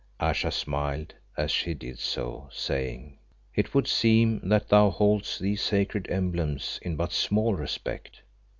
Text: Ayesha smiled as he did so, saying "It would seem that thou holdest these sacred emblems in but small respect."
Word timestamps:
Ayesha 0.19 0.49
smiled 0.49 1.13
as 1.37 1.53
he 1.53 1.75
did 1.75 1.99
so, 1.99 2.49
saying 2.51 3.19
"It 3.53 3.75
would 3.75 3.85
seem 3.87 4.39
that 4.49 4.69
thou 4.69 4.89
holdest 4.89 5.39
these 5.39 5.61
sacred 5.61 6.07
emblems 6.09 6.79
in 6.81 6.95
but 6.95 7.11
small 7.11 7.53
respect." 7.53 8.21